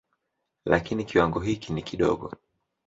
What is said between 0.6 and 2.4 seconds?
Lakini kiwango hiki ni kidogo.